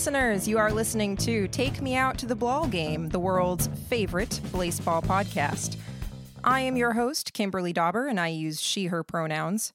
[0.00, 0.48] listeners.
[0.48, 5.02] You are listening to Take Me Out to the Ball Game, the world's favorite baseball
[5.02, 5.76] podcast.
[6.42, 9.74] I am your host, Kimberly Dauber, and I use she, her pronouns.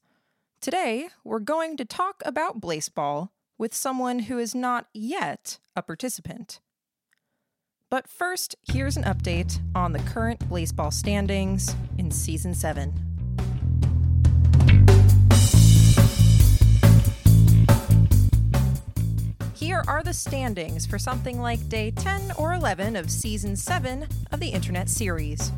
[0.60, 6.58] Today, we're going to talk about baseball with someone who is not yet a participant.
[7.88, 13.05] But first, here's an update on the current baseball standings in Season 7.
[19.76, 24.40] Here are the standings for something like day 10 or 11 of season 7 of
[24.40, 25.52] the internet series.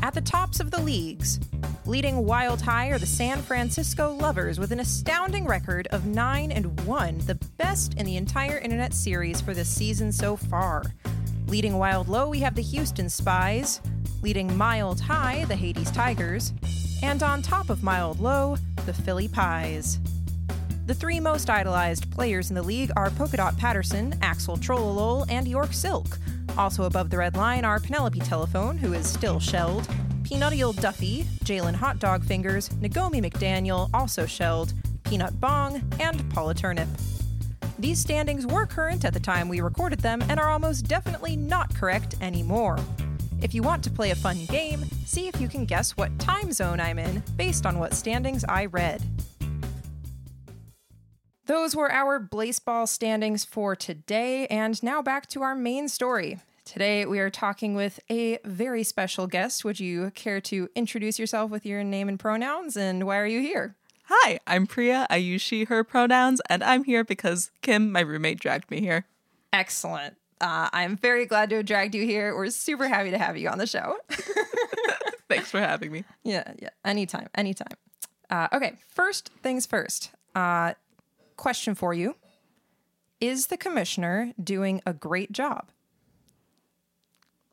[0.00, 1.40] At the tops of the leagues,
[1.84, 6.80] leading wild high are the San Francisco Lovers with an astounding record of 9 and
[6.82, 10.84] 1, the best in the entire internet series for this season so far.
[11.48, 13.80] Leading wild low, we have the Houston Spies,
[14.22, 16.52] leading mild high, the Hades Tigers,
[17.02, 19.98] and on top of mild low, the Philly Pies.
[20.84, 25.46] The three most idolized players in the league are Polka Dot Patterson, Axel Trollolol, and
[25.46, 26.18] York Silk.
[26.58, 29.86] Also above the red line are Penelope Telephone, who is still shelled,
[30.24, 36.88] Peanutiel Duffy, Jaylen Hot Dog Fingers, Nagomi McDaniel, also shelled, Peanut Bong, and Paula Turnip.
[37.78, 41.72] These standings were current at the time we recorded them and are almost definitely not
[41.76, 42.78] correct anymore.
[43.40, 46.52] If you want to play a fun game, see if you can guess what time
[46.52, 49.02] zone I'm in based on what standings I read.
[51.46, 56.38] Those were our baseball standings for today, and now back to our main story.
[56.64, 59.64] Today, we are talking with a very special guest.
[59.64, 63.40] Would you care to introduce yourself with your name and pronouns, and why are you
[63.40, 63.74] here?
[64.04, 65.06] Hi, I'm Priya.
[65.10, 69.06] I use she, her pronouns, and I'm here because Kim, my roommate, dragged me here.
[69.52, 70.14] Excellent.
[70.40, 72.36] Uh, I'm very glad to have dragged you here.
[72.36, 73.96] We're super happy to have you on the show.
[75.28, 76.04] Thanks for having me.
[76.22, 76.70] yeah, yeah.
[76.84, 77.76] Anytime, anytime.
[78.30, 80.12] Uh, okay, first things first.
[80.34, 80.74] Uh,
[81.42, 82.14] question for you
[83.20, 85.70] Is the commissioner doing a great job?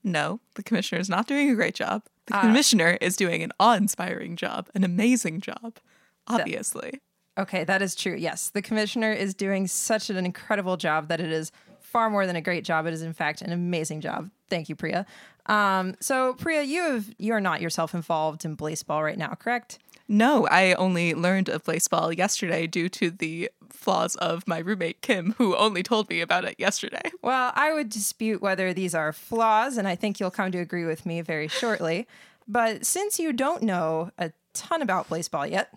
[0.04, 2.04] No, the commissioner is not doing a great job.
[2.28, 5.80] The uh, commissioner is doing an awe inspiring job, an amazing job,
[6.28, 7.02] obviously.
[7.38, 8.16] okay, that is true.
[8.16, 12.36] Yes, the commissioner is doing such an incredible job that it is far more than
[12.36, 12.86] a great job.
[12.86, 14.30] It is, in fact, an amazing job.
[14.50, 15.08] Thank you, Priya.
[15.48, 19.80] Um, so, Priya, you have you are not yourself involved in baseball right now, correct?
[20.12, 25.36] No, I only learned of baseball yesterday due to the flaws of my roommate Kim,
[25.38, 27.12] who only told me about it yesterday.
[27.22, 30.86] Well, I would dispute whether these are flaws, and I think you'll come to agree
[30.86, 32.08] with me very shortly.
[32.48, 35.72] But since you don't know a ton about baseball yet,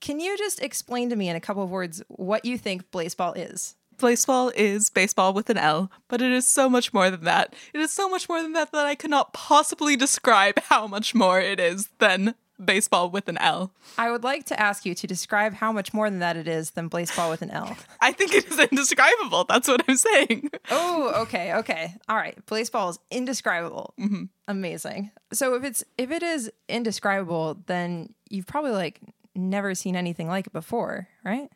[0.00, 3.32] can you just explain to me in a couple of words what you think baseball
[3.32, 3.74] is?
[3.96, 7.54] Blaseball is baseball with an L, but it is so much more than that.
[7.74, 11.40] It is so much more than that that I cannot possibly describe how much more
[11.40, 13.72] it is than baseball with an L.
[13.98, 16.70] I would like to ask you to describe how much more than that it is
[16.70, 17.76] than baseball with an L.
[18.00, 19.44] I think it is indescribable.
[19.44, 20.50] That's what I'm saying.
[20.70, 21.94] Oh, okay, okay.
[22.08, 22.38] All right.
[22.46, 23.94] Baseball is indescribable.
[24.00, 24.24] Mm-hmm.
[24.48, 25.10] Amazing.
[25.32, 29.00] So if it's if it is indescribable, then you've probably like
[29.34, 31.50] never seen anything like it before, right?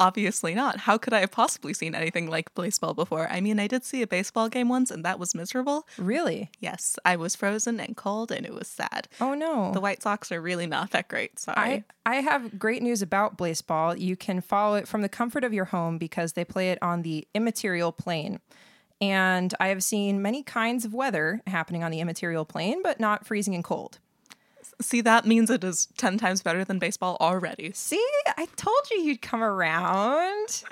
[0.00, 0.78] Obviously not.
[0.78, 3.28] How could I have possibly seen anything like baseball before?
[3.30, 5.86] I mean, I did see a baseball game once and that was miserable.
[5.98, 6.50] Really?
[6.58, 6.98] Yes.
[7.04, 9.08] I was frozen and cold and it was sad.
[9.20, 9.72] Oh no.
[9.72, 11.38] The White Sox are really not that great.
[11.38, 11.56] Sorry.
[11.56, 13.94] I, I have great news about baseball.
[13.94, 17.02] You can follow it from the comfort of your home because they play it on
[17.02, 18.40] the immaterial plane.
[19.02, 23.26] And I have seen many kinds of weather happening on the immaterial plane, but not
[23.26, 23.98] freezing and cold.
[24.80, 27.72] See, that means it is 10 times better than baseball already.
[27.74, 28.04] See,
[28.36, 30.62] I told you you'd come around.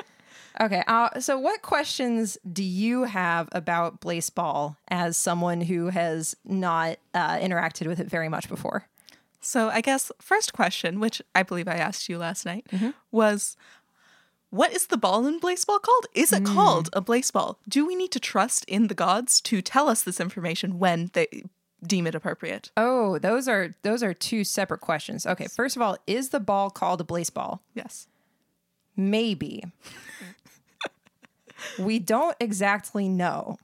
[0.60, 6.98] okay, uh, so what questions do you have about baseball as someone who has not
[7.14, 8.86] uh, interacted with it very much before?
[9.40, 12.90] So, I guess first question, which I believe I asked you last night, mm-hmm.
[13.10, 13.56] was
[14.54, 16.06] what is the ball in baseball called?
[16.14, 16.54] Is it mm.
[16.54, 17.58] called a baseball?
[17.68, 21.42] Do we need to trust in the gods to tell us this information when they
[21.86, 22.70] deem it appropriate?
[22.76, 25.26] Oh, those are those are two separate questions.
[25.26, 27.62] Okay, first of all, is the ball called a baseball?
[27.74, 28.06] Yes.
[28.96, 29.64] Maybe.
[31.78, 33.58] we don't exactly know.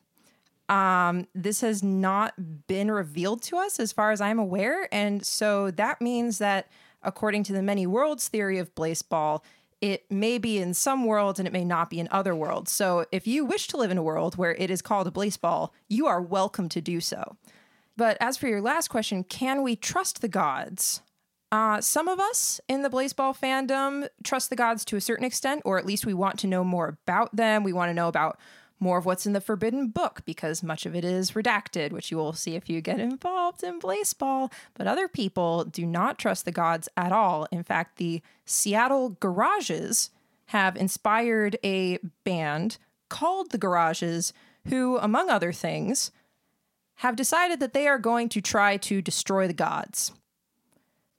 [0.69, 4.89] Um, this has not been revealed to us as far as I'm aware.
[4.93, 6.69] And so that means that
[7.03, 9.43] according to the many worlds theory of baseball,
[9.81, 12.71] it may be in some worlds and it may not be in other worlds.
[12.71, 15.73] So if you wish to live in a world where it is called a baseball,
[15.89, 17.37] you are welcome to do so.
[18.01, 21.03] But as for your last question, can we trust the gods?
[21.53, 25.61] Uh, some of us in the baseball fandom trust the gods to a certain extent,
[25.67, 27.63] or at least we want to know more about them.
[27.63, 28.41] We want to know about
[28.79, 32.17] more of what's in the Forbidden Book because much of it is redacted, which you
[32.17, 34.51] will see if you get involved in baseball.
[34.73, 37.49] But other people do not trust the gods at all.
[37.53, 40.09] In fact, the Seattle Garages
[40.47, 42.79] have inspired a band
[43.11, 44.33] called the Garages,
[44.69, 46.11] who, among other things,
[47.01, 50.13] have decided that they are going to try to destroy the gods.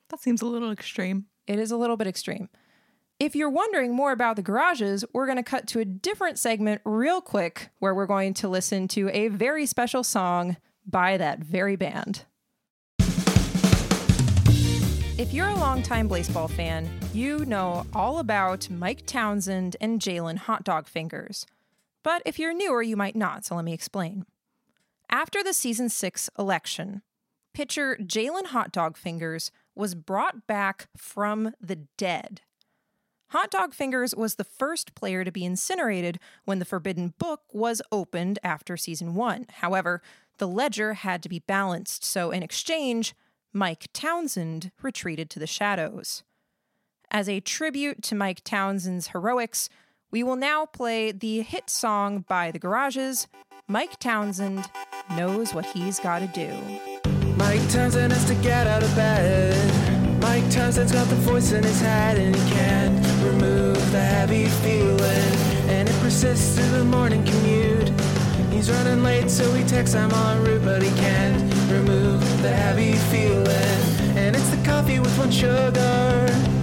[0.09, 1.25] That seems a little extreme.
[1.47, 2.49] It is a little bit extreme.
[3.19, 6.81] If you're wondering more about the garages, we're going to cut to a different segment
[6.85, 11.75] real quick where we're going to listen to a very special song by that very
[11.75, 12.25] band.
[15.17, 20.63] If you're a longtime baseball fan, you know all about Mike Townsend and Jaylen Hot
[20.63, 21.47] Dog Fingers.
[22.03, 24.27] But if you're newer, you might not, so let me explain.
[25.13, 27.01] After the season six election,
[27.53, 32.41] pitcher Jaylen Hot Dog Fingers was brought back from the dead.
[33.31, 37.81] Hot Dog Fingers was the first player to be incinerated when the Forbidden Book was
[37.91, 39.47] opened after season one.
[39.55, 40.01] However,
[40.37, 43.13] the ledger had to be balanced, so in exchange,
[43.51, 46.23] Mike Townsend retreated to the shadows.
[47.09, 49.67] As a tribute to Mike Townsend's heroics,
[50.09, 53.27] we will now play the hit song by the Garages
[53.67, 54.69] Mike Townsend
[55.09, 56.53] Knows What He's Gotta Do.
[57.35, 60.21] Mike Townsend has to get out of bed.
[60.21, 65.33] Mike Townsend's got the voice in his head and he can't remove the heavy feeling.
[65.69, 67.89] And it persists through the morning commute.
[68.51, 72.93] He's running late, so he texts I'm en route, but he can't remove the heavy
[73.11, 74.17] feeling.
[74.17, 76.60] And it's the coffee with one sugar.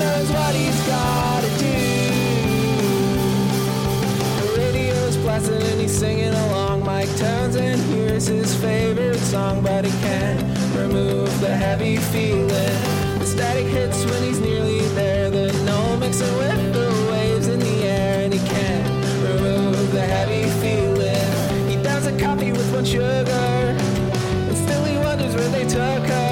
[0.00, 1.78] Knows what he's gotta do.
[4.40, 6.84] The radio's blasting and he's singing along.
[6.84, 10.40] Mike Townsend hears his favorite song, but he can't
[10.74, 12.78] remove the heavy feeling.
[13.18, 15.28] The static hits when he's nearly there.
[15.30, 18.88] The no mixing with the waves in the air, and he can't
[19.28, 21.68] remove the heavy feeling.
[21.68, 23.22] He does a coffee with one sugar,
[24.48, 26.29] and still he wonders where they took her.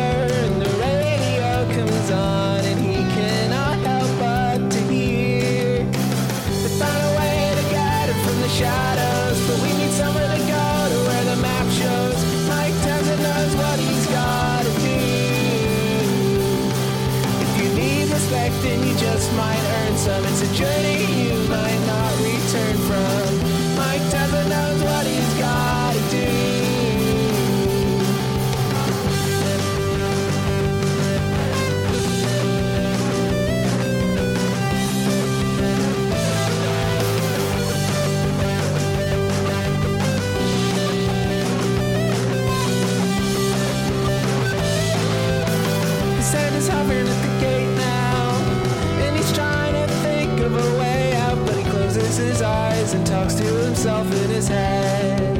[52.28, 55.38] His eyes and talks to himself in his head.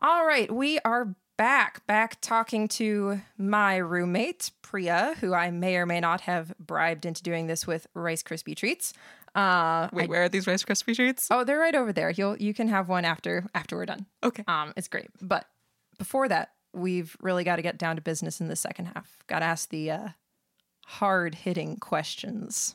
[0.00, 5.86] All right, we are back, back talking to my roommate, Priya, who I may or
[5.86, 8.92] may not have bribed into doing this with Rice Krispie treats.
[9.34, 11.28] Uh, Wait, where are these Rice Krispie treats?
[11.30, 12.10] Oh, they're right over there.
[12.10, 14.04] You'll you can have one after after we're done.
[14.22, 14.44] Okay.
[14.46, 15.08] Um, it's great.
[15.22, 15.46] But
[15.96, 19.10] before that, we've really got to get down to business in the second half.
[19.26, 20.08] Got to ask the uh,
[20.84, 22.74] hard hitting questions.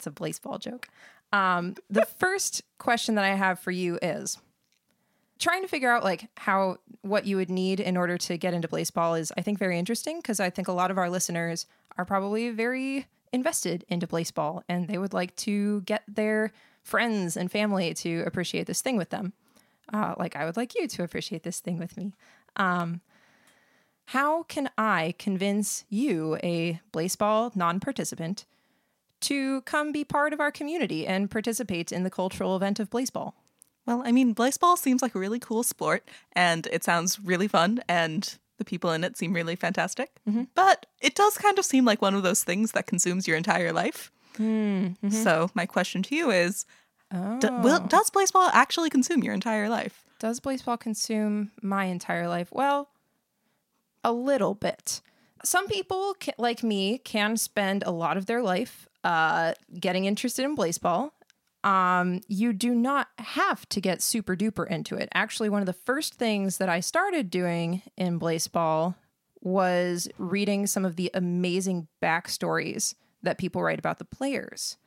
[0.00, 0.88] It's a baseball joke.
[1.32, 4.38] Um, the first question that I have for you is
[5.40, 8.68] trying to figure out like how what you would need in order to get into
[8.68, 11.66] baseball is I think very interesting because I think a lot of our listeners
[11.98, 17.50] are probably very invested into baseball and they would like to get their friends and
[17.50, 19.32] family to appreciate this thing with them.
[19.92, 22.12] Uh, like I would like you to appreciate this thing with me.
[22.56, 23.00] Um,
[24.06, 28.44] how can I convince you, a baseball non-participant,
[29.20, 33.36] to come be part of our community and participate in the cultural event of baseball?
[33.86, 37.80] Well, I mean, baseball seems like a really cool sport, and it sounds really fun,
[37.88, 40.10] and the people in it seem really fantastic.
[40.54, 43.72] But it does kind of seem like one of those things that consumes your entire
[43.72, 44.12] life.
[45.10, 46.66] So, my question to you is
[47.40, 50.04] d- will, Does baseball actually consume your entire life?
[50.18, 52.48] Does baseball consume my entire life?
[52.52, 52.88] Well,
[54.04, 55.00] a little bit.
[55.42, 60.54] Some people, like me, can spend a lot of their life uh, getting interested in
[60.54, 61.14] baseball.
[61.62, 65.08] Um, you do not have to get super duper into it.
[65.12, 68.96] Actually, one of the first things that I started doing in baseball
[69.42, 74.78] was reading some of the amazing backstories that people write about the players.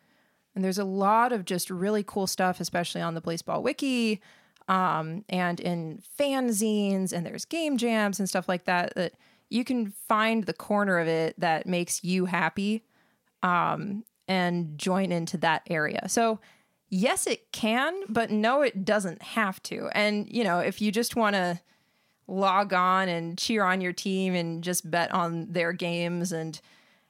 [0.56, 4.22] And there's a lot of just really cool stuff, especially on the Baseball Wiki
[4.68, 8.94] um, and in fanzines, and there's game jams and stuff like that.
[8.96, 9.14] That
[9.50, 12.84] you can find the corner of it that makes you happy
[13.42, 16.08] um, and join into that area.
[16.08, 16.40] So,
[16.94, 19.90] yes, it can, but no, it doesn't have to.
[19.94, 21.60] And, you know, if you just want to
[22.28, 26.62] log on and cheer on your team and just bet on their games and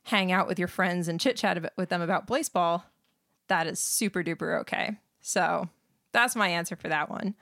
[0.03, 2.85] hang out with your friends and chit chat with them about baseball,
[3.49, 4.97] that is super duper okay.
[5.19, 5.67] So
[6.13, 7.35] that's my answer for that one.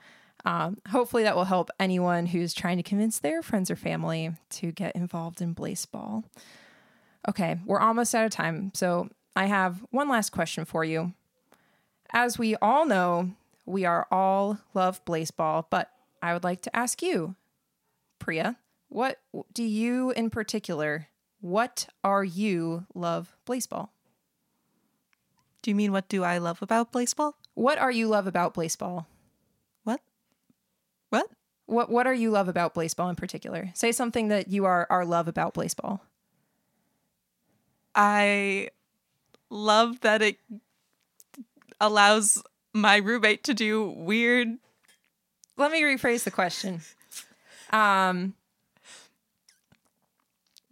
[0.44, 4.72] Um, hopefully, that will help anyone who's trying to convince their friends or family to
[4.72, 6.24] get involved in baseball.
[7.28, 8.72] Okay, we're almost out of time.
[8.74, 11.12] So I have one last question for you.
[12.12, 13.32] As we all know,
[13.64, 15.90] we are all love baseball, but
[16.22, 17.36] I would like to ask you,
[18.18, 19.20] Priya, what
[19.54, 21.08] do you in particular,
[21.40, 23.92] what are you love baseball?
[25.62, 27.36] Do you mean what do I love about baseball?
[27.54, 29.06] What are you love about baseball?
[29.84, 30.00] What?
[31.08, 31.28] What?
[31.66, 33.70] What what are you love about baseball in particular?
[33.74, 36.04] Say something that you are are love about baseball.
[37.94, 38.70] I
[39.50, 40.38] love that it
[41.82, 44.48] allows my roommate to do weird.
[45.58, 46.80] Let me rephrase the question.
[47.70, 48.34] Um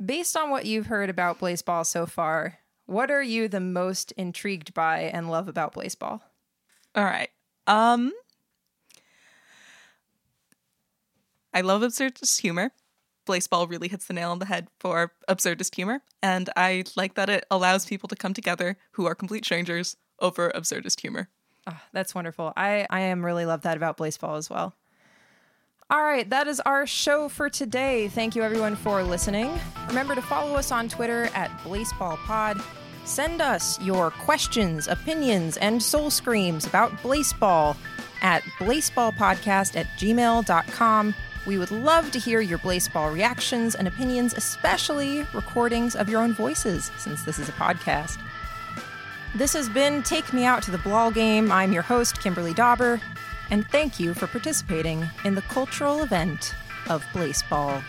[0.02, 4.72] based on what you've heard about baseball so far, what are you the most intrigued
[4.72, 6.22] by and love about baseball?
[6.94, 7.30] All right.
[7.66, 8.12] Um
[11.52, 12.70] I love absurdist humor.
[13.26, 17.28] Baseball really hits the nail on the head for absurdist humor, and I like that
[17.28, 21.28] it allows people to come together who are complete strangers over absurdist humor.
[21.66, 22.52] Ah, that's wonderful.
[22.56, 24.74] I, I am really love that about baseball as well.
[25.90, 28.08] All right, that is our show for today.
[28.08, 29.50] Thank you everyone for listening.
[29.88, 32.62] Remember to follow us on Twitter at BlazeBallPod.
[33.04, 37.76] Send us your questions, opinions, and soul screams about baseball
[38.22, 41.14] at blazeballpodcast at gmail.com.
[41.46, 46.34] We would love to hear your baseball reactions and opinions, especially recordings of your own
[46.34, 48.18] voices, since this is a podcast.
[49.36, 51.52] This has been Take Me Out to the Ball Game.
[51.52, 53.00] I'm your host, Kimberly Dauber,
[53.50, 56.52] and thank you for participating in the cultural event
[56.88, 57.80] of baseball.